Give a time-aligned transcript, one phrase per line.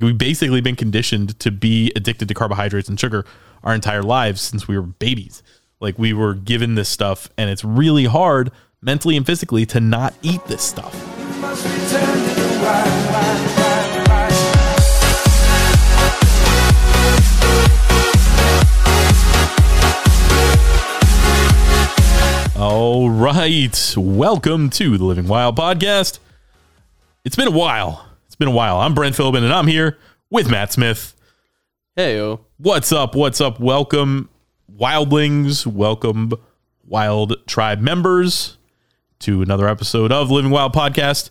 [0.00, 3.24] We've basically been conditioned to be addicted to carbohydrates and sugar
[3.64, 5.42] our entire lives since we were babies.
[5.80, 10.14] Like we were given this stuff, and it's really hard mentally and physically to not
[10.22, 10.94] eat this stuff.
[22.56, 23.94] All right.
[23.96, 26.20] Welcome to the Living Wild podcast.
[27.24, 28.07] It's been a while.
[28.38, 28.78] It's been a while.
[28.78, 29.98] I'm Brent Philbin and I'm here
[30.30, 31.16] with Matt Smith.
[31.96, 32.44] Hey, yo.
[32.58, 33.16] What's up?
[33.16, 33.58] What's up?
[33.58, 34.28] Welcome,
[34.72, 35.66] wildlings.
[35.66, 36.32] Welcome,
[36.86, 38.56] wild tribe members,
[39.18, 41.30] to another episode of Living Wild podcast.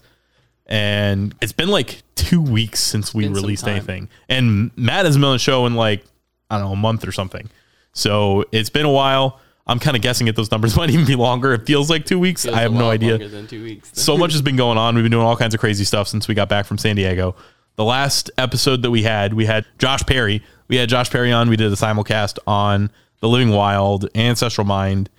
[0.65, 4.09] And it's been like two weeks since we released anything.
[4.27, 6.03] And Matt hasn't been on the show in like,
[6.49, 7.49] I don't know, a month or something.
[7.93, 9.39] So it's been a while.
[9.67, 11.53] I'm kind of guessing at those numbers might even be longer.
[11.53, 12.45] It feels like two weeks.
[12.48, 13.91] I have no idea longer Than two weeks.
[13.93, 14.95] so much has been going on.
[14.95, 17.35] We've been doing all kinds of crazy stuff since we got back from San Diego.
[17.76, 20.41] The last episode that we had, we had Josh Perry.
[20.67, 21.49] We had Josh Perry on.
[21.49, 25.10] We did a simulcast on the Living Wild, Ancestral Mind,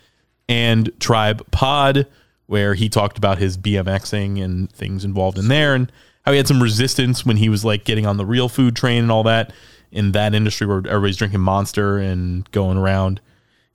[0.49, 2.07] and Tribe Pod,
[2.47, 5.93] where he talked about his BMXing and things involved in there, and
[6.25, 9.03] how he had some resistance when he was like getting on the real food train
[9.03, 9.53] and all that
[9.93, 13.21] in that industry where everybody's drinking Monster and going around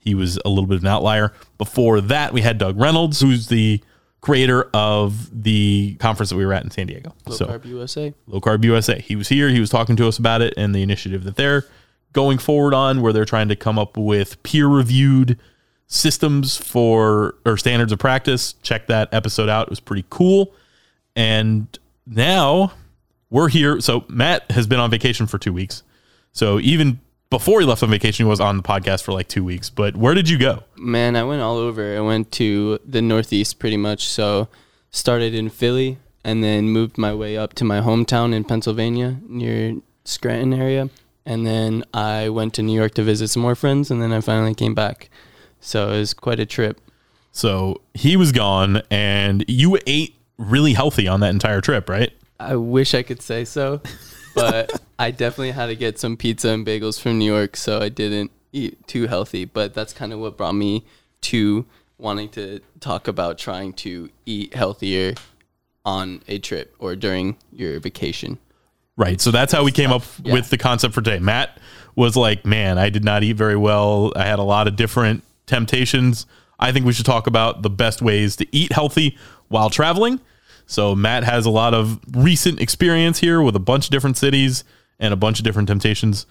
[0.03, 1.33] he was a little bit of an outlier.
[1.57, 3.81] Before that, we had Doug Reynolds, who's the
[4.21, 7.13] creator of the conference that we were at in San Diego.
[7.25, 8.13] Low so Carb USA.
[8.27, 8.99] Low Carb USA.
[8.99, 9.49] He was here.
[9.49, 11.65] He was talking to us about it and the initiative that they're
[12.13, 15.37] going forward on, where they're trying to come up with peer reviewed
[15.87, 18.53] systems for or standards of practice.
[18.63, 19.67] Check that episode out.
[19.67, 20.53] It was pretty cool.
[21.15, 21.67] And
[22.05, 22.73] now
[23.29, 23.81] we're here.
[23.81, 25.83] So Matt has been on vacation for two weeks.
[26.31, 26.99] So even
[27.33, 29.67] before he left on vacation, he was on the podcast for like two weeks.
[29.67, 30.61] But where did you go?
[30.75, 31.97] Man, I went all over.
[31.97, 34.05] I went to the Northeast pretty much.
[34.07, 34.49] So
[34.91, 39.77] started in Philly and then moved my way up to my hometown in Pennsylvania near
[40.05, 40.91] Scranton area.
[41.25, 43.89] And then I went to New York to visit some more friends.
[43.89, 45.09] And then I finally came back.
[45.59, 46.79] So it was quite a trip.
[47.31, 52.13] So he was gone, and you ate really healthy on that entire trip, right?
[52.39, 53.81] I wish I could say so,
[54.35, 57.89] but I definitely had to get some pizza and bagels from New York, so I
[57.89, 59.45] didn't eat too healthy.
[59.45, 60.85] But that's kind of what brought me
[61.21, 61.65] to
[61.97, 65.13] wanting to talk about trying to eat healthier
[65.85, 68.37] on a trip or during your vacation.
[68.95, 69.19] Right.
[69.19, 70.33] So that's how we came up Yeah.
[70.33, 71.19] with the concept for today.
[71.19, 71.57] Matt
[71.95, 74.11] was like, man, I did not eat very well.
[74.15, 76.25] I had a lot of different temptations.
[76.59, 79.17] I think we should talk about the best ways to eat healthy
[79.47, 80.19] while traveling.
[80.65, 84.63] So Matt has a lot of recent experience here with a bunch of different cities
[84.99, 86.25] and a bunch of different temptations.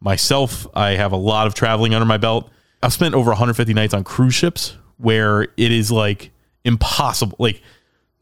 [0.00, 2.50] Myself, I have a lot of traveling under my belt.
[2.82, 6.30] I've spent over 150 nights on cruise ships where it is like
[6.64, 7.36] impossible.
[7.38, 7.62] Like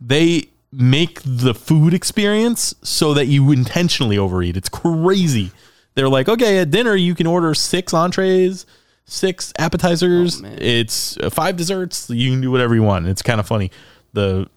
[0.01, 4.57] they make the food experience so that you intentionally overeat.
[4.57, 5.51] It's crazy.
[5.95, 8.67] They're like, okay, at dinner you can order six entrees,
[9.07, 10.43] six appetizers.
[10.43, 12.11] Oh, it's uh, five desserts.
[12.11, 13.09] You can do whatever you want.
[13.09, 13.71] It's kind of funny
[14.13, 14.49] the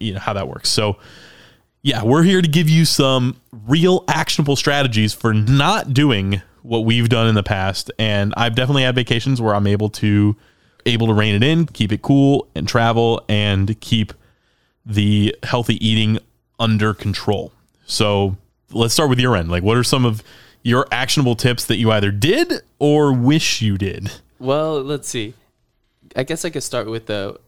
[0.00, 0.70] you know how that works.
[0.70, 0.98] So
[1.82, 7.08] yeah, we're here to give you some real actionable strategies for not doing what we've
[7.08, 7.92] done in the past.
[7.98, 10.36] And I've definitely had vacations where I'm able to
[10.84, 14.12] able to rein it in, keep it cool, and travel and keep
[14.84, 16.18] the healthy eating
[16.58, 17.52] under control.
[17.86, 18.36] So
[18.70, 19.50] let's start with your end.
[19.50, 20.22] Like, what are some of
[20.62, 24.10] your actionable tips that you either did or wish you did?
[24.38, 25.34] Well, let's see.
[26.16, 27.38] I guess I could start with the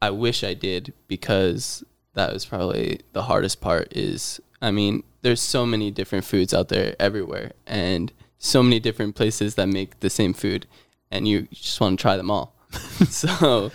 [0.00, 1.84] I wish I did because
[2.18, 6.68] that was probably the hardest part is I mean, there's so many different foods out
[6.68, 10.66] there everywhere and so many different places that make the same food
[11.12, 12.54] and you just want to try them all.
[13.08, 13.70] so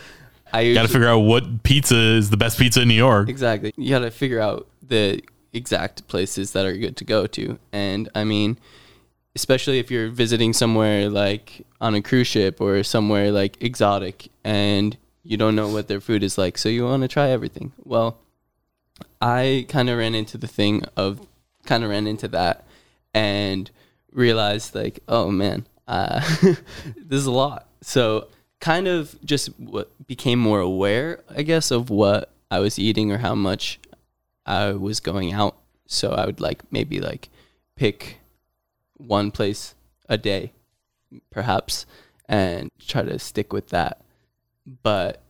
[0.52, 3.30] I Got to figure out what pizza is the best pizza in New York.
[3.30, 3.74] Exactly.
[3.78, 5.22] You got to figure out the
[5.53, 7.58] exact places that are good to go to.
[7.72, 8.58] And I mean,
[9.36, 14.98] especially if you're visiting somewhere like on a cruise ship or somewhere like exotic and
[15.24, 17.72] you don't know what their food is like, so you want to try everything.
[17.86, 18.18] Well,
[19.22, 21.26] I kind of ran into the thing of
[21.66, 22.66] kind of ran into that
[23.14, 23.70] and
[24.12, 27.67] realized like, oh man, uh, this is a lot.
[27.82, 28.28] So
[28.59, 33.17] kind of just what became more aware, I guess, of what I was eating or
[33.17, 33.79] how much
[34.46, 35.58] I was going out.
[35.88, 37.29] So I would like maybe like
[37.76, 38.20] pick
[38.97, 39.76] one place
[40.08, 40.53] a day,
[41.29, 41.85] perhaps,
[42.28, 44.02] and try to stick with that.
[44.82, 45.22] But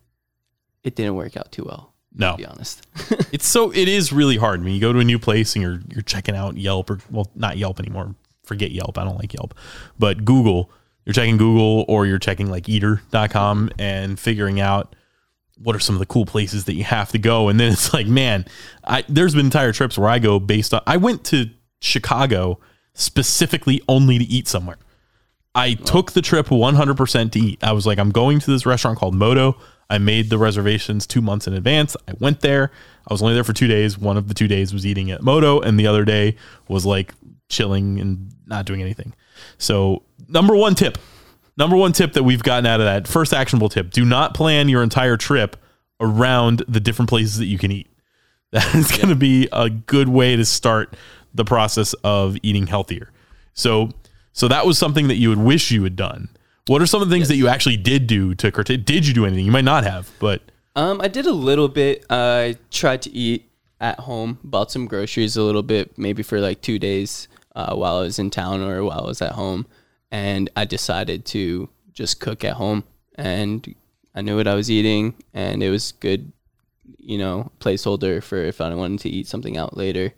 [0.83, 2.85] it didn't work out too well, No, to be honest.
[3.31, 4.59] it's so it is really hard.
[4.59, 6.99] I mean, you go to a new place and you're you're checking out Yelp or
[7.09, 8.15] well, not Yelp anymore.
[8.43, 8.97] Forget Yelp.
[8.97, 9.55] I don't like Yelp.
[9.97, 10.69] But Google,
[11.05, 14.95] you're checking Google or you're checking like eater.com and figuring out
[15.57, 17.47] what are some of the cool places that you have to go.
[17.47, 18.45] And then it's like, man,
[18.83, 21.49] I there's been entire trips where I go based on I went to
[21.79, 22.59] Chicago
[22.93, 24.77] specifically only to eat somewhere.
[25.55, 27.63] I took the trip 100% to eat.
[27.63, 29.55] I was like, I'm going to this restaurant called Moto.
[29.89, 31.95] I made the reservations two months in advance.
[32.07, 32.71] I went there.
[33.07, 33.97] I was only there for two days.
[33.97, 36.37] One of the two days was eating at Moto, and the other day
[36.67, 37.13] was like
[37.49, 39.13] chilling and not doing anything.
[39.57, 40.97] So, number one tip,
[41.57, 44.69] number one tip that we've gotten out of that first actionable tip do not plan
[44.69, 45.57] your entire trip
[45.99, 47.87] around the different places that you can eat.
[48.53, 50.95] That is going to be a good way to start
[51.33, 53.09] the process of eating healthier.
[53.55, 53.89] So,
[54.31, 56.29] so that was something that you would wish you had done.
[56.67, 58.77] What are some of the things that you actually did do to curtail?
[58.77, 59.45] Did you do anything?
[59.45, 60.41] You might not have, but
[60.75, 62.05] Um, I did a little bit.
[62.09, 63.51] I tried to eat
[63.81, 67.97] at home, bought some groceries a little bit, maybe for like two days uh, while
[67.97, 69.67] I was in town or while I was at home,
[70.09, 72.85] and I decided to just cook at home.
[73.15, 73.75] And
[74.15, 76.31] I knew what I was eating, and it was good,
[76.97, 80.13] you know, placeholder for if I wanted to eat something out later.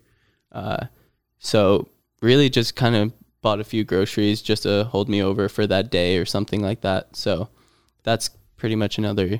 [0.51, 0.85] Uh,
[1.39, 1.89] so
[2.21, 3.13] really, just kind of
[3.45, 6.81] bought a few groceries just to hold me over for that day or something like
[6.81, 7.15] that.
[7.15, 7.49] So
[8.01, 9.39] that's pretty much another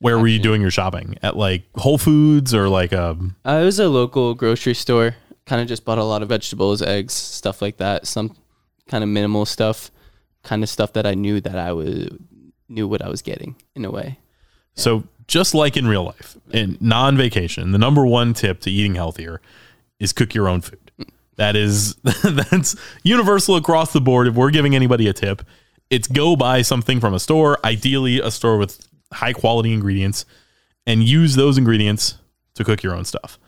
[0.00, 1.16] where were you doing your shopping?
[1.22, 5.16] At like Whole Foods or like um Uh, it was a local grocery store.
[5.46, 8.06] Kind of just bought a lot of vegetables, eggs, stuff like that.
[8.06, 8.36] Some
[8.88, 9.90] kind of minimal stuff,
[10.42, 12.18] kind of stuff that I knew that I would
[12.68, 14.18] knew what I was getting in a way.
[14.74, 19.40] So just like in real life, in non-vacation, the number one tip to eating healthier
[19.98, 20.92] is cook your own food.
[21.38, 24.26] That is that's universal across the board.
[24.26, 25.42] If we're giving anybody a tip,
[25.88, 30.26] it's go buy something from a store, ideally a store with high quality ingredients,
[30.86, 32.18] and use those ingredients
[32.54, 33.38] to cook your own stuff.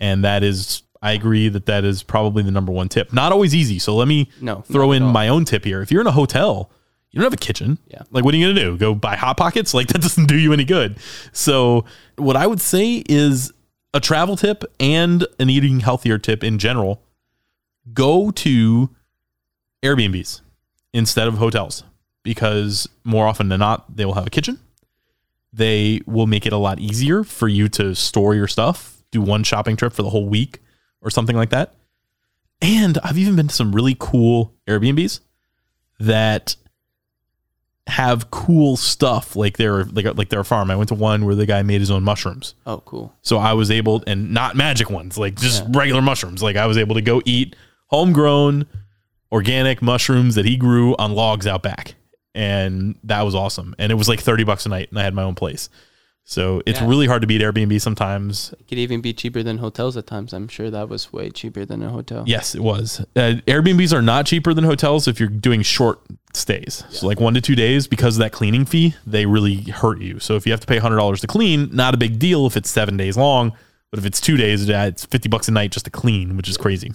[0.00, 3.12] And that is I agree that that is probably the number one tip.
[3.12, 3.80] Not always easy.
[3.80, 5.82] So let me No, throw in my own tip here.
[5.82, 6.70] If you're in a hotel,
[7.10, 7.78] you don't have a kitchen.
[7.88, 8.02] Yeah.
[8.12, 8.78] Like, what are you going to do?
[8.78, 9.74] Go buy Hot Pockets?
[9.74, 10.98] Like, that doesn't do you any good.
[11.32, 11.84] So,
[12.16, 13.52] what I would say is
[13.92, 17.02] a travel tip and an eating healthier tip in general
[17.92, 18.90] go to
[19.82, 20.40] Airbnbs
[20.92, 21.84] instead of hotels
[22.22, 24.60] because more often than not, they will have a kitchen.
[25.52, 29.42] They will make it a lot easier for you to store your stuff, do one
[29.44, 30.60] shopping trip for the whole week
[31.00, 31.74] or something like that.
[32.60, 35.20] And I've even been to some really cool Airbnbs
[35.98, 36.56] that
[37.88, 40.70] have cool stuff like they're like like their farm.
[40.70, 42.54] I went to one where the guy made his own mushrooms.
[42.64, 43.12] Oh, cool.
[43.22, 46.42] So I was able and not magic ones, like just regular mushrooms.
[46.42, 47.56] Like I was able to go eat
[47.92, 48.66] homegrown
[49.30, 51.94] organic mushrooms that he grew on logs out back.
[52.34, 53.74] And that was awesome.
[53.78, 55.68] And it was like 30 bucks a night and I had my own place.
[56.24, 56.86] So it's Yeah.
[56.88, 58.54] really hard to beat Airbnb sometimes.
[58.58, 60.32] It could even be cheaper than hotels at times.
[60.32, 62.22] I'm sure that was way cheaper than a hotel.
[62.26, 63.00] Yes, it was.
[63.16, 66.00] Uh, Airbnbs are not cheaper than hotels if you're doing short
[66.32, 66.84] stays.
[66.90, 70.20] So like one to two days because of that cleaning fee, they really hurt you.
[70.20, 72.56] So if you have to pay hundred dollars to clean, not a big deal if
[72.56, 73.52] it's seven days long.
[73.90, 76.56] But if it's two days, it's fifty bucks a night just to clean, which is
[76.56, 76.92] crazy.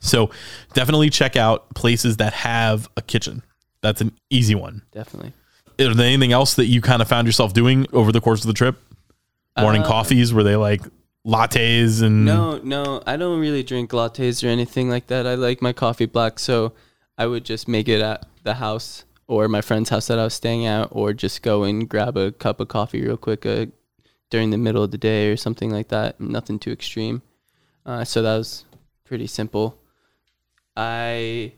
[0.00, 0.30] So
[0.74, 3.42] definitely check out places that have a kitchen.
[3.80, 4.82] That's an easy one.
[4.92, 5.32] Definitely.
[5.78, 8.48] Is there anything else that you kind of found yourself doing over the course of
[8.48, 8.76] the trip?
[9.58, 10.82] Morning Uh, coffees were they like
[11.26, 15.26] lattes and No, no, I don't really drink lattes or anything like that.
[15.26, 16.72] I like my coffee black, so
[17.16, 20.34] I would just make it at the house or my friend's house that I was
[20.34, 23.66] staying at, or just go and grab a cup of coffee real quick uh,
[24.30, 26.18] during the middle of the day or something like that.
[26.18, 27.22] Nothing too extreme.
[27.84, 28.64] Uh, so that was
[29.04, 29.77] pretty simple.
[30.78, 31.54] I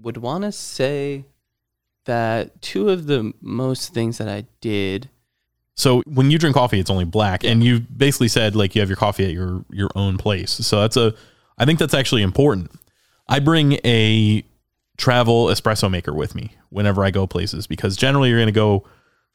[0.00, 1.24] would want to say
[2.04, 5.10] that two of the most things that I did.
[5.74, 8.88] So when you drink coffee, it's only black, and you basically said like you have
[8.88, 10.52] your coffee at your your own place.
[10.52, 11.12] So that's a,
[11.58, 12.70] I think that's actually important.
[13.28, 14.44] I bring a
[14.96, 18.84] travel espresso maker with me whenever I go places because generally you're gonna go,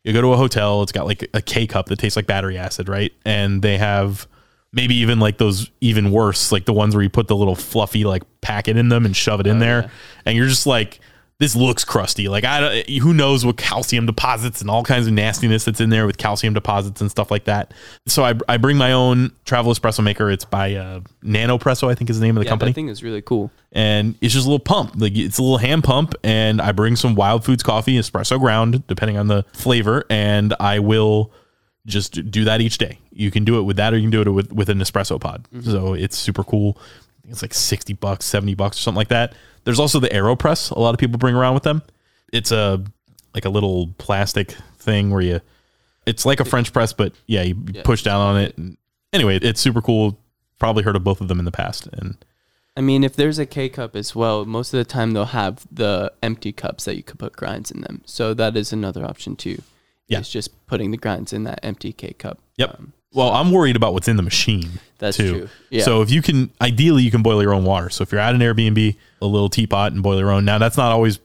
[0.05, 0.81] you go to a hotel.
[0.83, 3.11] It's got like a K cup that tastes like battery acid, right?
[3.25, 4.25] And they have
[4.73, 8.03] maybe even like those even worse, like the ones where you put the little fluffy
[8.03, 9.89] like packet in them and shove it in there, yeah.
[10.25, 10.99] and you're just like.
[11.39, 12.27] This looks crusty.
[12.27, 15.89] Like I, don't- who knows what calcium deposits and all kinds of nastiness that's in
[15.89, 17.73] there with calcium deposits and stuff like that.
[18.05, 20.29] So I, I bring my own travel espresso maker.
[20.29, 22.89] It's by uh, Nanopresso, I think is the name of the Yeah, company that thing
[22.89, 23.49] is really cool.
[23.71, 24.91] and it's just a little pump.
[24.97, 28.85] Like it's a little hand pump, and I bring some Wild Foods coffee, espresso ground,
[28.85, 31.31] depending on the flavor, and I will
[31.85, 32.99] just do that each day.
[33.11, 35.19] You can do it with that, or you can do it with with an espresso
[35.19, 35.47] pod.
[35.53, 35.69] Mm-hmm.
[35.71, 36.77] So it's super cool.
[36.79, 39.33] I think it's like sixty bucks, seventy bucks, or something like that.
[39.63, 40.71] There's also the Aeropress.
[40.71, 41.81] A lot of people bring around with them.
[42.33, 42.83] It's a
[43.33, 45.41] like a little plastic thing where you.
[46.05, 47.83] It's like a French press, but yeah, you Yeah.
[47.83, 48.57] push down on it.
[48.57, 48.75] And
[49.13, 50.17] anyway, it's super cool.
[50.59, 52.17] Probably heard of both of them in the past, and
[52.77, 55.65] I mean, if there's a K cup as well, most of the time they'll have
[55.71, 58.01] the empty cups that you could put grinds in them.
[58.05, 59.61] So that is another option too.
[60.11, 60.19] Yeah.
[60.19, 62.39] It's just putting the grinds in that empty K cup.
[62.57, 62.75] Yep.
[62.77, 64.79] Um, Well, I'm worried about what's in the machine.
[64.99, 65.31] That's too.
[65.31, 65.49] true.
[65.69, 65.83] Yeah.
[65.83, 67.89] So if you can, ideally, you can boil your own water.
[67.89, 70.45] So if you're at an Airbnb, a little teapot and boil your own.
[70.45, 71.19] Now that's not always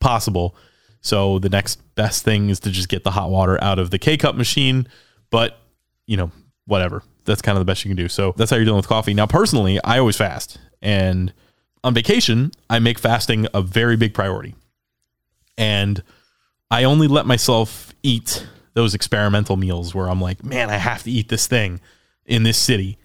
[0.00, 0.54] possible.
[1.00, 3.98] So the next best thing is to just get the hot water out of the
[3.98, 4.88] K cup machine.
[5.30, 5.58] But
[6.06, 6.30] you know,
[6.66, 7.02] whatever.
[7.24, 8.08] That's kind of the best you can do.
[8.08, 9.14] So that's how you're dealing with coffee.
[9.14, 11.32] Now, personally, I always fast, and
[11.82, 14.54] on vacation, I make fasting a very big priority.
[15.56, 16.02] And
[16.70, 21.10] I only let myself eat those experimental meals where I'm like, man, I have to
[21.10, 21.80] eat this thing
[22.26, 22.98] in this city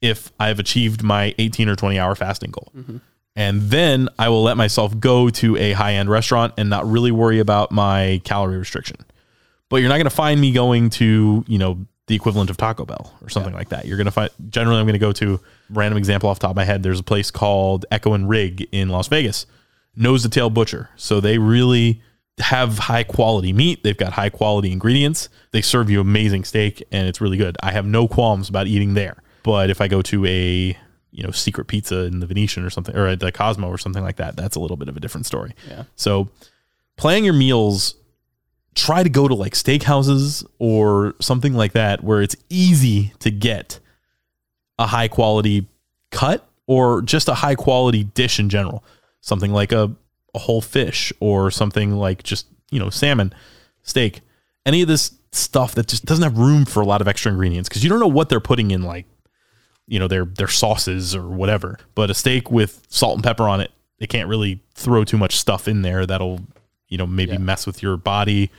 [0.00, 2.72] if I've achieved my 18 or 20 hour fasting goal.
[2.76, 2.96] Mm-hmm.
[3.36, 7.12] And then I will let myself go to a high end restaurant and not really
[7.12, 8.96] worry about my calorie restriction.
[9.68, 12.84] But you're not going to find me going to, you know, the equivalent of Taco
[12.84, 13.86] Bell or something like that.
[13.86, 15.40] You're going to find, generally, I'm going to go to,
[15.70, 18.66] random example off the top of my head, there's a place called Echo and Rig
[18.72, 19.46] in Las Vegas,
[19.94, 20.88] nose to tail butcher.
[20.96, 22.00] So they really
[22.40, 23.82] have high quality meat.
[23.82, 25.28] They've got high quality ingredients.
[25.52, 27.56] They serve you amazing steak and it's really good.
[27.62, 29.22] I have no qualms about eating there.
[29.42, 30.76] But if I go to a,
[31.10, 34.02] you know, secret pizza in the Venetian or something, or at the Cosmo or something
[34.02, 35.54] like that, that's a little bit of a different story.
[35.68, 35.84] Yeah.
[35.96, 36.28] So
[36.96, 37.94] planning your meals,
[38.74, 43.80] try to go to like steakhouses or something like that where it's easy to get
[44.78, 45.66] a high quality
[46.10, 48.84] cut or just a high quality dish in general.
[49.20, 49.92] Something like a,
[50.38, 53.34] a whole fish or something like just, you know, salmon,
[53.82, 54.20] steak,
[54.64, 57.68] any of this stuff that just doesn't have room for a lot of extra ingredients
[57.68, 59.04] because you don't know what they're putting in like
[59.86, 61.78] you know their their sauces or whatever.
[61.94, 65.36] But a steak with salt and pepper on it, they can't really throw too much
[65.36, 66.40] stuff in there that'll
[66.88, 67.38] you know maybe Yeah.
[67.38, 68.50] mess with your body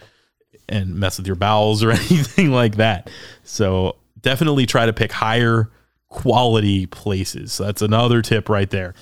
[0.67, 3.09] and mess with your bowels or anything like that.
[3.43, 5.69] So definitely try to pick higher
[6.09, 7.53] quality places.
[7.53, 8.93] So that's another tip right there.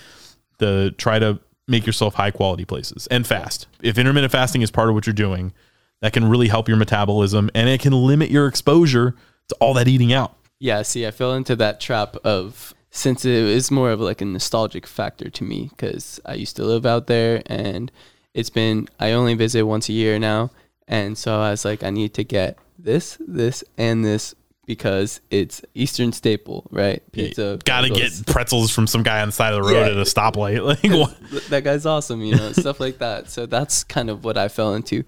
[0.59, 3.67] The try to make yourself high quality places and fast.
[3.81, 5.53] If intermittent fasting is part of what you're doing,
[6.01, 9.15] that can really help your metabolism and it can limit your exposure
[9.49, 10.35] to all that eating out.
[10.59, 14.25] Yeah, see, I fell into that trap of since it is more of like a
[14.25, 17.91] nostalgic factor to me because I used to live out there and
[18.33, 20.51] it's been, I only visit once a year now.
[20.87, 24.33] And so I was like, I need to get this, this, and this
[24.67, 27.01] because it's Eastern staple, right?
[27.11, 27.57] Pizza.
[27.65, 28.23] Gotta bagels.
[28.25, 29.91] get pretzels from some guy on the side of the road Yeah.
[29.93, 30.61] at a stoplight.
[31.33, 33.31] Like that guy's awesome, you know, stuff like that.
[33.31, 35.03] So that's kind of what I fell into.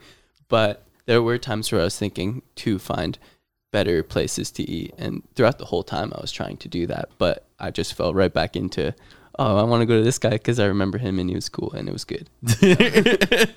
[0.47, 3.19] But there were times where I was thinking to find
[3.71, 4.95] better places to eat.
[4.97, 7.09] And throughout the whole time, I was trying to do that.
[7.19, 8.95] But I just fell right back into,
[9.37, 11.49] oh, I want to go to this guy because I remember him and he was
[11.49, 12.29] cool and it was good.
[12.43, 13.49] the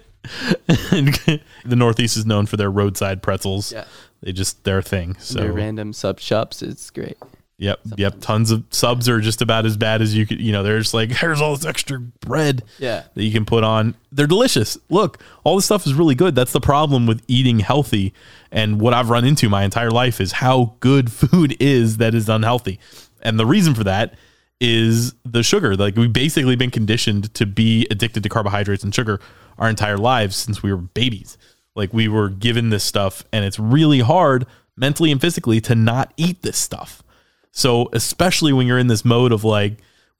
[1.66, 3.72] Northeast is known for their roadside pretzels.
[3.72, 3.84] Yeah.
[4.22, 5.16] They just their thing.
[5.18, 7.16] So random sub shops, it's great.
[7.58, 8.14] Yep, yep.
[8.20, 10.40] Tons of subs are just about as bad as you could.
[10.40, 13.04] You know, they're just like, here's all this extra bread Yeah.
[13.14, 13.94] that you can put on.
[14.10, 14.76] They're delicious.
[14.88, 16.34] Look, all this stuff is really good.
[16.34, 18.14] That's the problem with eating healthy.
[18.50, 22.28] And what I've run into my entire life is how good food is that is
[22.28, 22.80] unhealthy.
[23.22, 24.14] And the reason for that
[24.60, 25.76] is the sugar.
[25.76, 29.20] Like we've basically been conditioned to be addicted to carbohydrates and sugar
[29.58, 31.38] our entire lives since we were babies.
[31.74, 36.12] Like we were given this stuff, and it's really hard mentally and physically to not
[36.16, 37.02] eat this stuff.
[37.50, 39.72] So, especially when you're in this mode of like,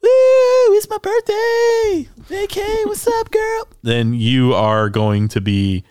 [0.03, 0.09] woo,
[0.75, 2.09] it's my birthday.
[2.45, 3.69] AK, what's up, girl?
[3.83, 5.85] Then you are going to be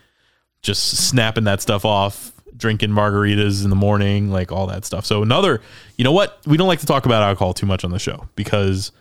[0.61, 5.05] just snapping that stuff off, drinking margaritas in the morning, like all that stuff.
[5.05, 5.61] So, another,
[5.97, 6.39] you know what?
[6.45, 8.91] We don't like to talk about alcohol too much on the show because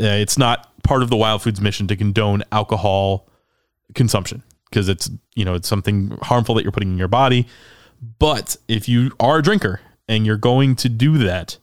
[0.00, 3.28] uh, it's not part of the Wild Foods mission to condone alcohol
[3.94, 7.46] consumption because it's, you know, it's something harmful that you're putting in your body.
[8.18, 11.58] But if you are a drinker and you're going to do that,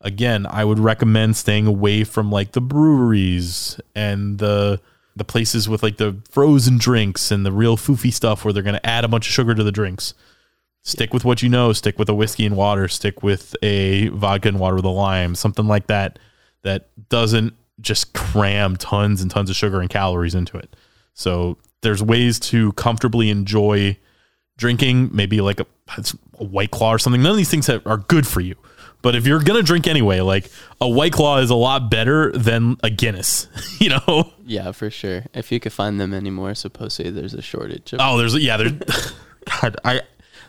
[0.00, 4.80] again, I would recommend staying away from like the breweries and the
[5.14, 8.74] the places with like the frozen drinks and the real foofy stuff where they're going
[8.74, 10.14] to add a bunch of sugar to the drinks.
[10.82, 11.72] Stick with what you know.
[11.74, 12.88] Stick with a whiskey and water.
[12.88, 16.18] Stick with a vodka and water with a lime, something like that,
[16.62, 20.74] that doesn't just cram tons and tons of sugar and calories into it.
[21.14, 23.96] So there's ways to comfortably enjoy
[24.56, 25.66] drinking, maybe like a,
[26.38, 27.22] a white claw or something.
[27.22, 28.54] None of these things have, are good for you.
[29.02, 30.48] But if you're gonna drink anyway, like
[30.80, 33.48] a white claw is a lot better than a Guinness.
[33.80, 34.32] You know?
[34.46, 35.24] Yeah, for sure.
[35.34, 38.56] If you could find them anymore, supposedly there's a shortage of Oh, there's a, yeah,
[38.56, 38.72] there's
[39.60, 40.02] God, I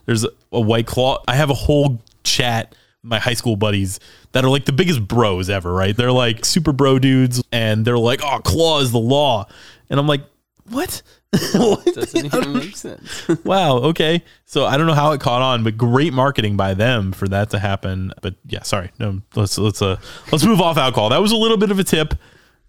[0.06, 1.24] there's a, a white claw.
[1.28, 4.00] I have a whole chat my high school buddies
[4.32, 5.96] that are like the biggest bros ever, right?
[5.96, 9.48] They're like super bro dudes, and they're like, "Oh, claw is the law,"
[9.90, 10.22] and I'm like,
[10.70, 11.02] "What?"
[11.56, 11.84] What?
[11.96, 13.28] doesn't even make sense.
[13.44, 13.78] wow.
[13.78, 14.24] Okay.
[14.46, 17.50] So I don't know how it caught on, but great marketing by them for that
[17.52, 18.14] to happen.
[18.22, 18.92] But yeah, sorry.
[19.00, 19.98] No, let's let's uh
[20.32, 21.10] let's move off alcohol.
[21.10, 22.14] That was a little bit of a tip.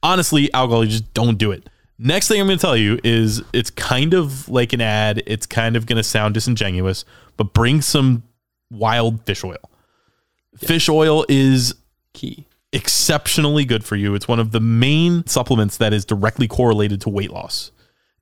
[0.02, 1.68] Honestly, alcohol, you just don't do it.
[1.98, 5.22] Next thing I'm going to tell you is it's kind of like an ad.
[5.26, 7.04] It's kind of going to sound disingenuous,
[7.36, 8.22] but bring some
[8.70, 9.70] wild fish oil.
[10.56, 11.74] Fish oil is
[12.14, 12.46] Key.
[12.72, 14.14] exceptionally good for you.
[14.14, 17.70] It's one of the main supplements that is directly correlated to weight loss.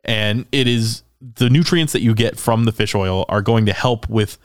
[0.05, 3.73] And it is the nutrients that you get from the fish oil are going to
[3.73, 4.39] help with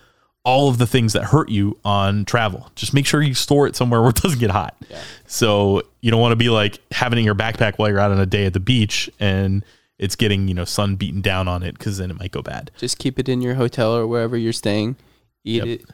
[0.44, 2.70] all of the things that hurt you on travel.
[2.76, 4.78] Just make sure you store it somewhere where it doesn't get hot.
[5.26, 8.12] So you don't want to be like having it in your backpack while you're out
[8.12, 9.66] on a day at the beach and
[9.98, 12.72] it's getting, you know, sun beaten down on it because then it might go bad.
[12.78, 14.96] Just keep it in your hotel or wherever you're staying.
[15.44, 15.68] Eat Yep.
[15.68, 15.86] it.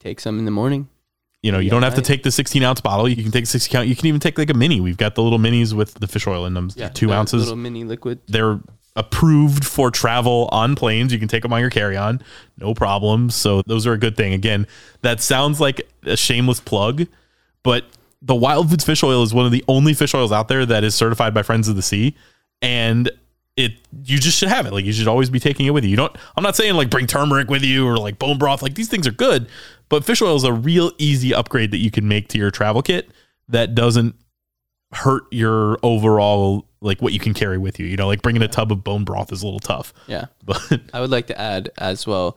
[0.00, 0.88] Take some in the morning.
[1.42, 3.08] You know, you Yeah, don't have to take the 16 ounce bottle.
[3.08, 3.86] You can take 60 count.
[3.86, 4.80] You can even take like a mini.
[4.80, 7.44] We've got the little minis with the fish oil in them, two the ounces.
[7.44, 8.18] Little mini liquid.
[8.26, 8.58] they're
[8.98, 11.12] approved for travel on planes.
[11.12, 12.20] You can take them on your carry on,
[12.58, 13.30] no problem.
[13.30, 14.34] So those are a good thing.
[14.34, 14.66] Again,
[15.02, 17.06] that sounds like a shameless plug,
[17.62, 17.84] but
[18.20, 20.82] the Wild Foods fish oil is one of the only fish oils out there that
[20.82, 22.16] is certified by Friends of the Sea,
[22.60, 23.08] and
[23.56, 23.74] it
[24.04, 24.72] you just should have it.
[24.72, 25.90] Like you should always be taking it with you.
[25.90, 26.16] You don't.
[26.36, 28.62] I'm not saying like bring turmeric with you or like bone broth.
[28.62, 29.48] Like these things are good,
[29.88, 32.82] but fish oil is a real easy upgrade that you can make to your travel
[32.82, 33.10] kit
[33.48, 34.16] that doesn't
[34.92, 37.86] hurt your overall like what you can carry with you.
[37.86, 40.26] You know, like bringing a tub of bone broth is a little tough, Yeah.
[40.44, 40.60] but
[40.94, 42.36] I would like to add as well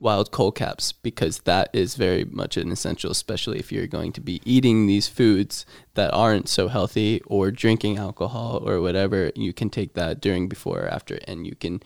[0.00, 4.20] wild cold caps because that is very much an essential, especially if you're going to
[4.20, 9.30] be eating these foods that aren't so healthy or drinking alcohol or whatever.
[9.34, 11.82] You can take that during, before, or after, and you can.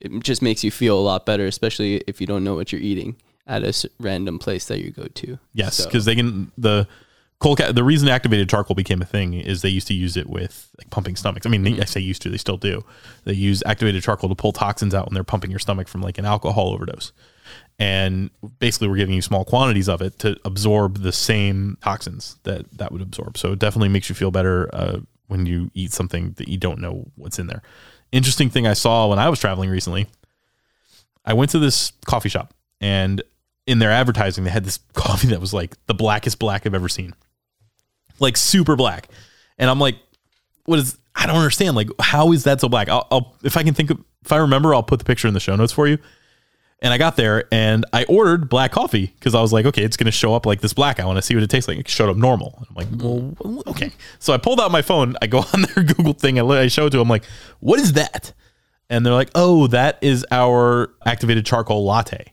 [0.00, 2.80] It just makes you feel a lot better, especially if you don't know what you're
[2.80, 5.38] eating at a random place that you go to.
[5.54, 6.86] yes, So- because they can the
[7.42, 10.28] cold ca- the reason activated charcoal became a thing is they used to use it
[10.30, 11.44] with like pumping stomachs.
[11.44, 11.76] I mean, Mm-hmm.
[11.76, 12.84] they, I say used to, they still do.
[13.24, 16.18] They use activated charcoal to pull toxins out when they're pumping your stomach from like
[16.18, 17.12] an alcohol overdose.
[17.78, 18.30] And
[18.60, 22.92] basically, we're giving you small quantities of it to absorb the same toxins that that
[22.92, 23.36] would absorb.
[23.36, 26.78] So it definitely makes you feel better uh, when you eat something that you don't
[26.80, 27.62] know what's in there.
[28.12, 30.06] Interesting thing I saw when I was traveling recently.
[31.24, 33.22] I went to this coffee shop and
[33.66, 36.88] in their advertising they had this coffee that was like the blackest black I've ever
[36.88, 37.14] seen.
[38.22, 39.08] Like super black.
[39.58, 39.96] And I'm like
[40.64, 42.88] what is I don't understand like how is that so black?
[42.88, 45.34] I'll, I'll if I can think of if I remember I'll put the picture in
[45.34, 45.98] the show notes for you.
[46.80, 49.96] And I got there and I ordered black coffee because I was like, okay, it's
[49.96, 50.98] going to show up like this black.
[50.98, 51.78] I want to see what it tastes like.
[51.78, 52.66] It showed up normal.
[52.68, 53.92] I'm like, well, okay.
[54.18, 55.14] So I pulled out my phone.
[55.22, 56.40] I go on their Google thing.
[56.40, 57.06] I, I show it to them.
[57.06, 57.24] like,
[57.60, 58.32] what is that?
[58.90, 62.32] And they're like, oh, that is our activated charcoal latte.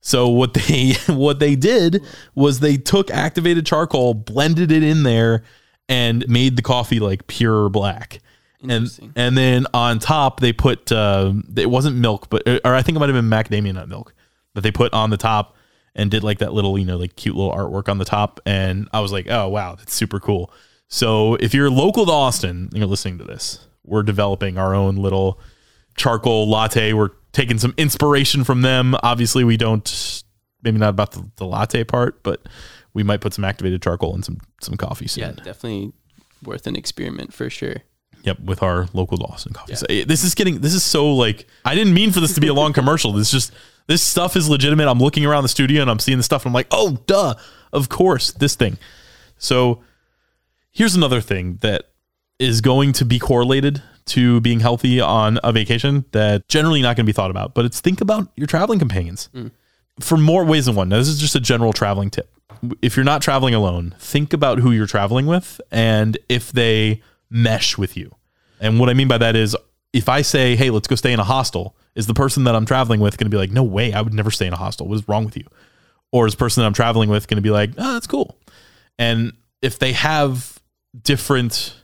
[0.00, 2.04] So what they what they did
[2.34, 5.42] was they took activated charcoal, blended it in there,
[5.88, 8.20] and made the coffee like pure black.
[8.68, 12.96] And and then on top they put uh, it wasn't milk, but or I think
[12.96, 14.14] it might have been macadamia nut milk
[14.54, 15.54] that they put on the top
[15.94, 18.40] and did like that little you know like cute little artwork on the top.
[18.46, 20.50] And I was like, oh wow, that's super cool.
[20.88, 24.96] So if you're local to Austin and you're listening to this, we're developing our own
[24.96, 25.40] little
[25.96, 26.92] charcoal latte.
[26.92, 28.94] We're taking some inspiration from them.
[29.02, 30.22] Obviously, we don't
[30.62, 32.46] maybe not about the, the latte part, but
[32.94, 35.24] we might put some activated charcoal in some some coffee soon.
[35.24, 35.92] Yeah, definitely
[36.42, 37.76] worth an experiment for sure.
[38.22, 39.76] Yep, with our local Dawson coffee.
[39.76, 42.40] So, eh, this is getting this is so like I didn't mean for this to
[42.40, 43.12] be a long commercial.
[43.12, 43.52] This is just
[43.86, 44.88] this stuff is legitimate.
[44.88, 47.34] I'm looking around the studio and I'm seeing the stuff and I'm like, oh duh,
[47.72, 48.78] of course, this thing.
[49.38, 49.82] So
[50.72, 51.90] here's another thing that
[52.38, 57.04] is going to be correlated to being healthy on a vacation that generally not going
[57.04, 59.50] to be thought about, but it's think about your traveling companions mm.
[60.00, 60.88] for more ways than one.
[60.88, 62.30] Now, this is just a general traveling tip.
[62.80, 67.76] If you're not traveling alone, think about who you're traveling with and if they mesh
[67.76, 68.14] with you.
[68.60, 69.56] And what I mean by that is
[69.92, 72.66] if I say, hey, let's go stay in a hostel, is the person that I'm
[72.66, 74.86] traveling with going to be like, no way, I would never stay in a hostel.
[74.88, 75.44] What is wrong with you?
[76.12, 78.38] Or is the person that I'm traveling with going to be like, oh, that's cool.
[78.98, 80.60] And if they have
[81.02, 81.74] different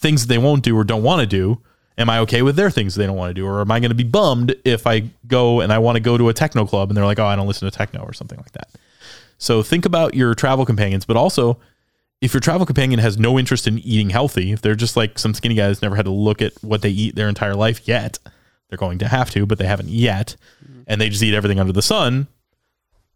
[0.00, 1.60] things that they won't do or don't want to do,
[1.98, 3.46] am I okay with their things they don't want to do?
[3.46, 6.16] Or am I going to be bummed if I go and I want to go
[6.16, 8.38] to a techno club and they're like, oh, I don't listen to techno or something
[8.38, 8.70] like that?
[9.38, 11.58] So think about your travel companions, but also
[12.20, 15.34] if your travel companion has no interest in eating healthy, if they're just like some
[15.34, 18.18] skinny guys never had to look at what they eat their entire life yet,
[18.68, 20.82] they're going to have to, but they haven't yet, mm-hmm.
[20.86, 22.28] and they just eat everything under the sun,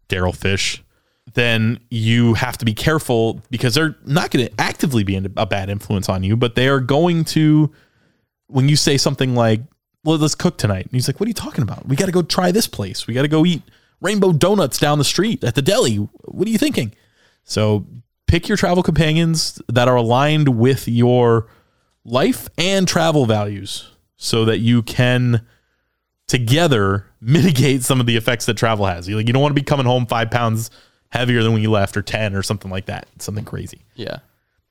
[0.09, 0.83] Daryl Fish,
[1.33, 5.69] then you have to be careful because they're not going to actively be a bad
[5.69, 7.73] influence on you, but they are going to,
[8.47, 9.61] when you say something like,
[10.03, 10.83] well, let's cook tonight.
[10.83, 11.87] And he's like, what are you talking about?
[11.87, 13.07] We got to go try this place.
[13.07, 13.63] We got to go eat
[14.01, 15.95] rainbow donuts down the street at the deli.
[15.95, 16.93] What are you thinking?
[17.43, 17.85] So
[18.27, 21.47] pick your travel companions that are aligned with your
[22.03, 25.45] life and travel values so that you can
[26.27, 29.07] together mitigate some of the effects that travel has.
[29.07, 30.69] You like you don't want to be coming home five pounds
[31.15, 33.07] heavier than when you left or ten or something like that.
[33.19, 33.81] Something crazy.
[33.95, 34.19] Yeah.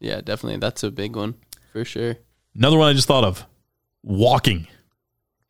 [0.01, 0.59] Yeah, definitely.
[0.59, 1.35] That's a big one
[1.73, 2.17] for sure.
[2.55, 3.45] Another one I just thought of.
[4.03, 4.69] Walking.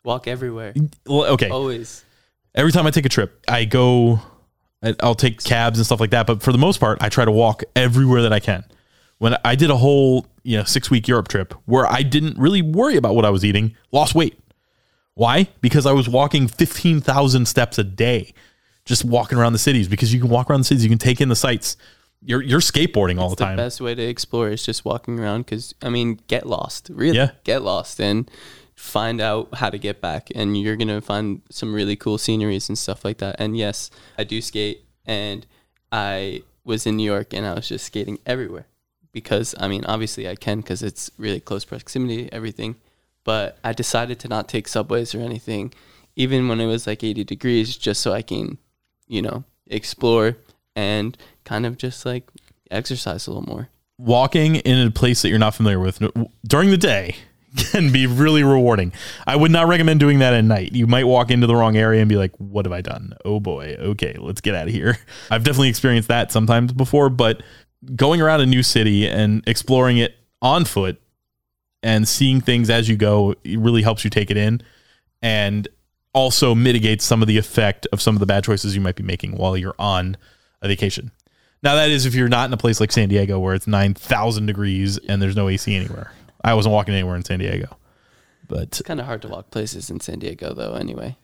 [0.04, 0.74] Walk everywhere.
[1.08, 1.48] Okay.
[1.48, 2.04] Always.
[2.54, 4.20] Every time I take a trip, I go
[5.00, 6.26] I'll take cabs and stuff like that.
[6.26, 8.64] But for the most part, I try to walk everywhere that I can.
[9.18, 12.62] When I did a whole you know six week Europe trip where I didn't really
[12.62, 14.38] worry about what I was eating, lost weight.
[15.14, 15.48] Why?
[15.60, 18.34] Because I was walking fifteen thousand steps a day,
[18.84, 19.88] just walking around the cities.
[19.88, 21.76] Because you can walk around the cities, you can take in the sights.
[22.22, 23.56] You're you're skateboarding all the the time.
[23.56, 27.16] The best way to explore is just walking around because I mean, get lost, really,
[27.18, 27.32] Yeah.
[27.44, 28.30] get lost and
[28.74, 32.76] find out how to get back, and you're gonna find some really cool sceneries and
[32.78, 33.36] stuff like that.
[33.38, 35.46] And yes, I do skate, and
[35.92, 38.66] I was in New York, and I was just skating everywhere
[39.12, 42.76] because I mean, obviously I can because it's really close proximity, everything.
[43.22, 45.72] But I decided to not take subways or anything,
[46.16, 48.58] even when it was like 80 degrees, just so I can,
[49.06, 50.36] you know, explore
[50.76, 52.24] and kind of just like
[52.70, 53.68] exercise a little more.
[53.98, 56.02] walking in a place that you're not familiar with
[56.46, 57.14] during the day
[57.70, 58.92] can be really rewarding.
[59.26, 60.72] I would not recommend doing that at night.
[60.72, 63.14] You might walk into the wrong area and be like, "What have I done?
[63.24, 63.76] Oh boy.
[63.78, 64.98] Okay, let's get out of here."
[65.30, 67.42] I've definitely experienced that sometimes before, but
[67.94, 71.00] going around a new city and exploring it on foot
[71.82, 74.62] and seeing things as you go really helps you take it in
[75.22, 75.68] and
[76.14, 79.02] also mitigates some of the effect of some of the bad choices you might be
[79.02, 80.16] making while you're on
[80.62, 81.10] a vacation.
[81.62, 84.46] Now that is if you're not in a place like San Diego where it's 9,000
[84.46, 86.12] degrees and there's no AC anywhere.
[86.42, 87.76] I wasn't walking anywhere in San Diego.
[88.46, 90.74] But It's kind of hard to walk places in San Diego, though.
[90.74, 91.16] Anyway,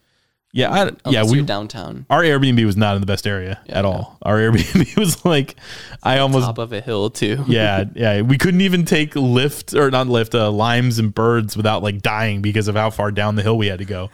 [0.52, 3.84] yeah, I, yeah, we downtown, our Airbnb was not in the best area Yeah, at
[3.84, 4.18] all.
[4.22, 5.54] Our Airbnb was like
[6.02, 7.44] I almost top of a hill too.
[7.48, 8.22] yeah, yeah.
[8.22, 12.42] We couldn't even take Lyft or not Lyft, uh, limes and birds without like dying
[12.42, 14.10] because of how far down the hill we had to go.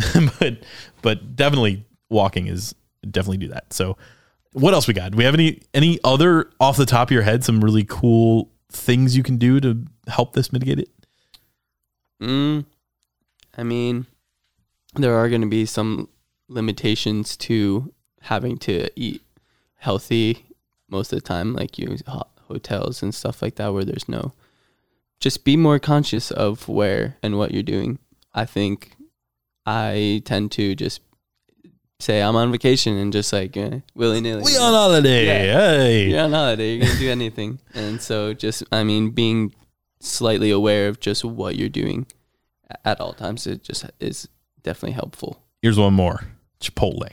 [0.38, 0.58] but
[1.02, 2.74] but definitely walking is
[3.10, 3.72] definitely do that.
[3.72, 3.96] So
[4.52, 5.12] what else we got?
[5.12, 8.50] Do we have any any other off the top of your head some really cool
[8.70, 10.88] things you can do to help this mitigate it?
[12.22, 12.64] Mm,
[13.56, 14.06] I mean,
[14.94, 16.08] there are going to be some
[16.48, 19.22] limitations to having to eat
[19.76, 20.44] healthy
[20.88, 21.96] most of the time, like you
[22.48, 24.32] hotels and stuff like that, where there's no.
[25.18, 27.98] Just be more conscious of where and what you're doing.
[28.34, 28.96] I think
[29.66, 31.00] I tend to just
[32.00, 34.42] say I'm on vacation and just like eh, willy nilly.
[34.44, 35.26] We on holiday.
[35.26, 35.60] Yeah.
[35.60, 36.10] Hey.
[36.10, 36.74] You're on holiday.
[36.74, 39.54] You're gonna do anything, and so just I mean being
[40.00, 42.06] slightly aware of just what you're doing
[42.84, 43.46] at all times.
[43.46, 44.28] It just is
[44.62, 45.42] definitely helpful.
[45.60, 46.24] Here's one more.
[46.60, 47.10] Chipotle.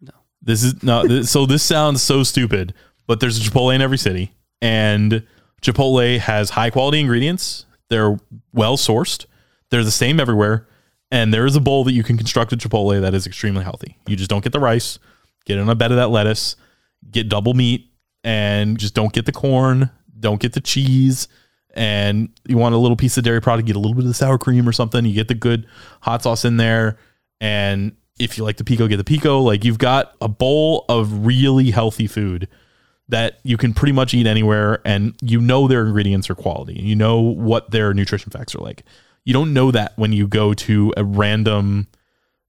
[0.00, 0.12] No.
[0.42, 2.74] This is no this, so this sounds so stupid,
[3.06, 5.26] but there's a Chipotle in every city and
[5.62, 7.66] Chipotle has high quality ingredients.
[7.88, 8.18] They're
[8.52, 9.26] well sourced.
[9.70, 10.66] They're the same everywhere.
[11.10, 13.96] And there is a bowl that you can construct a Chipotle that is extremely healthy.
[14.06, 14.98] You just don't get the rice,
[15.46, 16.56] get in a bed of that lettuce,
[17.10, 17.90] get double meat,
[18.24, 21.28] and just don't get the corn, don't get the cheese.
[21.74, 24.14] And you want a little piece of dairy product, get a little bit of the
[24.14, 25.04] sour cream or something.
[25.04, 25.66] You get the good
[26.00, 26.98] hot sauce in there.
[27.40, 29.40] And if you like the pico, get the pico.
[29.40, 32.48] Like you've got a bowl of really healthy food
[33.08, 36.78] that you can pretty much eat anywhere and you know their ingredients are quality.
[36.78, 38.82] And you know what their nutrition facts are like.
[39.28, 41.86] You don't know that when you go to a random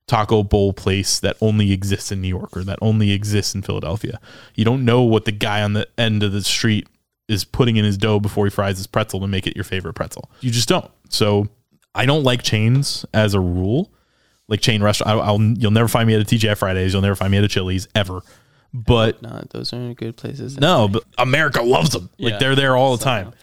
[0.07, 4.17] taco bowl place that only exists in New York or that only exists in Philadelphia.
[4.55, 6.87] You don't know what the guy on the end of the street
[7.27, 9.93] is putting in his dough before he fries his pretzel to make it your favorite
[9.95, 10.31] pretzel.
[10.39, 10.89] You just don't.
[11.09, 11.49] So
[11.93, 13.91] I don't like chains as a rule.
[14.47, 16.93] Like chain restaurant, I, I'll you'll never find me at a TGI Fridays.
[16.93, 18.21] You'll never find me at a Chili's ever.
[18.73, 20.57] But No, those aren't good places.
[20.57, 22.09] no, but America loves them.
[22.17, 22.39] Like Yeah.
[22.39, 23.33] they're there all the time.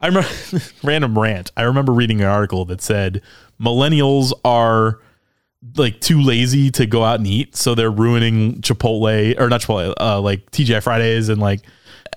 [0.00, 0.28] I remember
[0.82, 1.52] random rant.
[1.56, 3.22] I remember reading an article that said
[3.60, 5.00] millennials are
[5.76, 9.94] like too lazy to go out and eat, so they're ruining Chipotle or not Chipotle,
[10.00, 11.60] uh, like TGI Fridays and like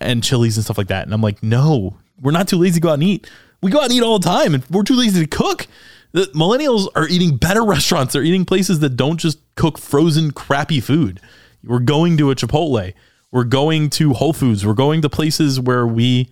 [0.01, 1.05] and Chili's and stuff like that.
[1.05, 3.29] And I'm like, no, we're not too lazy to go out and eat.
[3.61, 5.67] We go out and eat all the time, and we're too lazy to cook.
[6.11, 8.13] The millennials are eating better restaurants.
[8.13, 11.21] They're eating places that don't just cook frozen crappy food.
[11.63, 12.93] We're going to a Chipotle.
[13.31, 14.65] We're going to Whole Foods.
[14.65, 16.31] We're going to places where we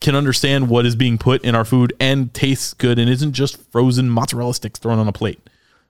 [0.00, 3.60] can understand what is being put in our food and tastes good and isn't just
[3.70, 5.40] frozen mozzarella sticks thrown on a plate.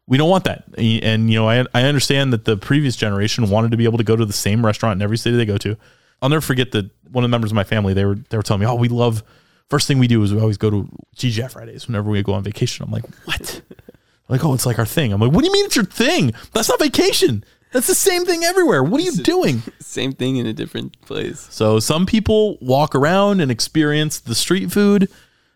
[0.06, 0.64] We don't want that.
[0.76, 4.04] And, you know, I, I understand that the previous generation wanted to be able to
[4.04, 5.76] go to the same restaurant in every city they go to.
[6.20, 8.42] I'll never forget that one of the members of my family, they were, they were
[8.42, 9.22] telling me, oh, we love,
[9.68, 12.42] first thing we do is we always go to TGI Fridays whenever we go on
[12.42, 12.84] vacation.
[12.84, 13.62] I'm like, what?
[14.28, 15.12] like, oh, it's like our thing.
[15.12, 16.32] I'm like, what do you mean it's your thing?
[16.52, 17.44] That's not vacation.
[17.72, 18.82] That's the same thing everywhere.
[18.82, 19.62] What are you doing?
[19.80, 21.46] Same thing in a different place.
[21.50, 25.08] So some people walk around and experience the street food.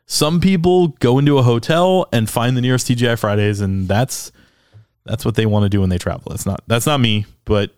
[0.06, 4.30] Some people go into a hotel and find the nearest TGI Fridays, and that's
[5.04, 6.24] that's what they want to do when they travel.
[6.30, 7.74] That's not that's not me, but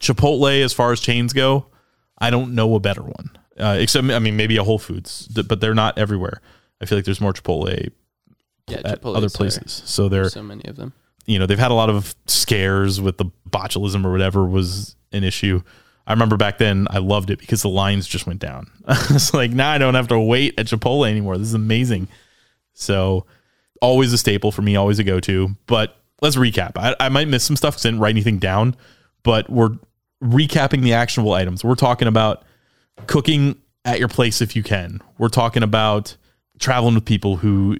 [0.00, 1.66] Chipotle, as far as chains go,
[2.18, 3.30] I don't know a better one.
[3.58, 6.40] Uh, except, I mean, maybe a Whole Foods, but they're not everywhere.
[6.80, 7.90] I feel like there's more Chipotle
[8.68, 9.82] Yeah, at Chipotle's other are- places.
[9.84, 10.94] So they're So many of them.
[11.26, 15.24] You know, they've had a lot of scares with the botulism or whatever was an
[15.24, 15.62] issue.
[16.06, 18.70] I remember back then I loved it because the lines just went down.
[18.88, 21.38] it's like now I don't have to wait at Chipotle anymore.
[21.38, 22.08] This is amazing.
[22.72, 23.26] So
[23.80, 25.56] always a staple for me, always a go to.
[25.66, 26.72] But let's recap.
[26.76, 28.76] I, I might miss some stuff because I didn't write anything down,
[29.22, 29.76] but we're
[30.22, 31.64] recapping the actionable items.
[31.64, 32.44] We're talking about
[33.06, 35.00] cooking at your place if you can.
[35.18, 36.16] We're talking about
[36.58, 37.78] traveling with people who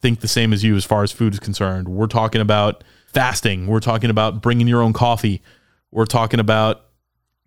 [0.00, 1.88] think the same as you as far as food is concerned.
[1.88, 3.66] We're talking about fasting.
[3.66, 5.42] We're talking about bringing your own coffee.
[5.90, 6.84] We're talking about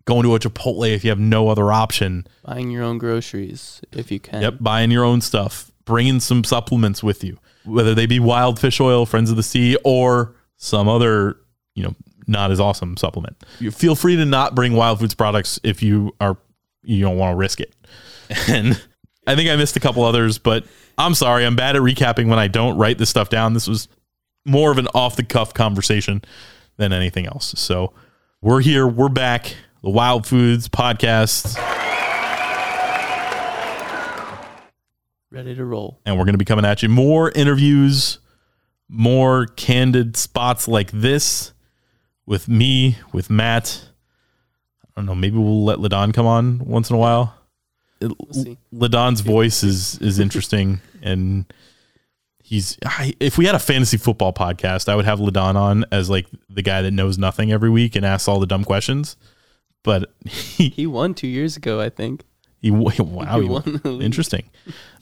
[0.04, 2.26] going to a Chipotle if you have no other option.
[2.44, 4.42] Buying your own groceries if you can.
[4.42, 8.80] Yep, buying your own stuff, bringing some supplements with you, whether they be wild fish
[8.80, 11.36] oil, friends of the sea, or some other,
[11.74, 11.94] you know,
[12.26, 13.36] not as awesome supplement.
[13.58, 16.36] You feel free to not bring wild foods products if you are
[16.82, 17.74] you don't want to risk it.
[18.48, 18.80] And
[19.26, 20.64] I think I missed a couple others, but
[21.00, 21.46] I'm sorry.
[21.46, 23.54] I'm bad at recapping when I don't write this stuff down.
[23.54, 23.88] This was
[24.44, 26.20] more of an off the cuff conversation
[26.76, 27.58] than anything else.
[27.58, 27.94] So
[28.42, 28.86] we're here.
[28.86, 29.56] We're back.
[29.82, 31.56] The Wild Foods podcast.
[35.30, 35.98] Ready to roll.
[36.04, 36.90] And we're going to be coming at you.
[36.90, 38.18] More interviews,
[38.86, 41.54] more candid spots like this
[42.26, 43.88] with me, with Matt.
[44.84, 45.14] I don't know.
[45.14, 47.39] Maybe we'll let Lidan come on once in a while.
[48.32, 48.58] See.
[48.74, 51.44] Lidan's voice is is interesting, and
[52.42, 52.78] he's.
[52.84, 56.26] I, if we had a fantasy football podcast, I would have Lidan on as like
[56.48, 59.16] the guy that knows nothing every week and asks all the dumb questions.
[59.82, 62.24] But he He won two years ago, I think.
[62.60, 64.50] he wow, he won interesting.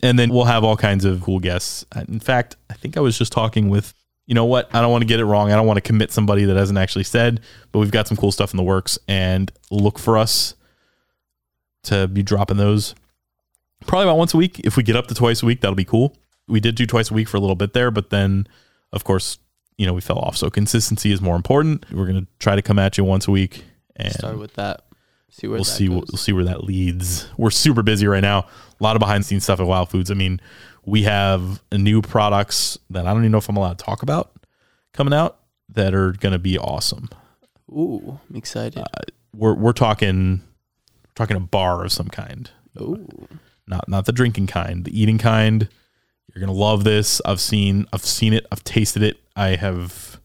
[0.02, 1.84] And then we'll have all kinds of cool guests.
[2.08, 3.92] In fact, I think I was just talking with,
[4.26, 4.72] you know what?
[4.74, 5.50] I don't want to get it wrong.
[5.50, 7.40] I don't want to commit somebody that hasn't actually said,
[7.72, 10.54] but we've got some cool stuff in the works and look for us
[11.84, 12.94] to be dropping those
[13.86, 14.60] probably about once a week.
[14.60, 16.16] If we get up to twice a week, that'll be cool.
[16.46, 18.46] We did do twice a week for a little bit there, but then
[18.92, 19.38] of course,
[19.76, 20.36] you know, we fell off.
[20.36, 21.84] So consistency is more important.
[21.92, 23.64] We're going to try to come at you once a week
[23.96, 24.84] and Start with that.
[25.30, 26.06] See where we'll that see goes.
[26.10, 27.28] we'll see where that leads.
[27.36, 28.46] We're super busy right now.
[28.80, 30.10] A lot of behind the scenes stuff at Wild Foods.
[30.10, 30.40] I mean,
[30.86, 34.32] we have new products that I don't even know if I'm allowed to talk about
[34.94, 35.38] coming out
[35.68, 37.10] that are going to be awesome.
[37.70, 38.78] Ooh, I'm excited.
[38.78, 38.86] Uh,
[39.36, 40.42] we're we're talking
[41.18, 42.50] talking a bar of some kind.
[42.80, 43.06] Ooh.
[43.66, 45.68] Not not the drinking kind, the eating kind.
[46.34, 47.20] You're going to love this.
[47.24, 48.46] I've seen I've seen it.
[48.52, 49.18] I've tasted it.
[49.36, 50.20] I have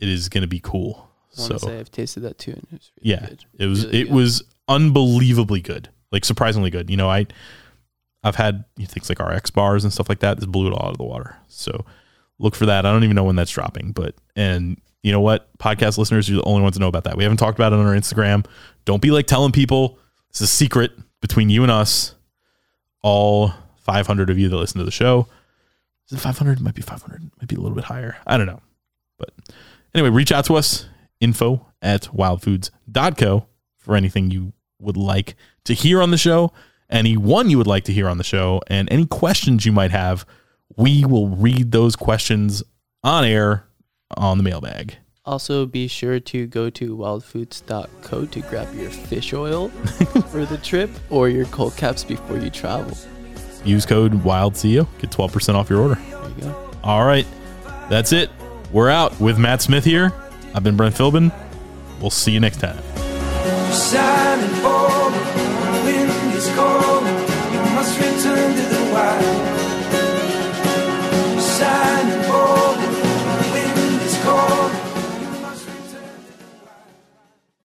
[0.00, 1.08] it is going to be cool.
[1.32, 3.44] I So say I've tasted that too, and it was really yeah good.
[3.58, 4.14] it was Really it good.
[4.14, 7.24] was unbelievably good like surprisingly good you know i
[8.22, 10.90] i've had things like rx bars and stuff like that this blew it all out
[10.92, 11.86] of the water so
[12.38, 15.56] look for that i don't even know when that's dropping but and you know what?
[15.58, 17.16] Podcast listeners you're the only ones to know about that.
[17.16, 18.46] We haven't talked about it on our instagram.
[18.84, 19.98] Don't be like telling people.
[20.30, 22.14] It's a secret between you and us.
[23.02, 25.28] All 500 of you that listen to the show.
[26.10, 28.16] Is it 500 might be 500 might be a little bit higher.
[28.26, 28.60] I don't know.
[29.18, 29.30] But
[29.94, 30.86] anyway reach out to us
[31.20, 35.34] info at wildfoods.co for anything you would like
[35.64, 36.52] to hear on the show,
[36.90, 40.26] anyone you would like to hear on the show, and any questions you might have.
[40.76, 42.62] We will read those questions
[43.02, 43.67] on air
[44.16, 44.96] on the mailbag.
[45.24, 49.68] Also, be sure to go to wildfoods.co to grab your fish oil
[50.30, 52.96] for the trip or your cold caps before you travel.
[53.62, 55.96] Use code WILDCEO, get 12% off your order.
[55.96, 56.70] There you go.
[56.82, 57.26] All right,
[57.90, 58.30] that's it.
[58.72, 60.14] We're out with Matt Smith here.
[60.54, 61.30] I've been Brent Philbin.
[62.00, 62.78] We'll see you next time.
[63.70, 67.04] Silent fall, the wind is cold.
[67.52, 68.58] You must return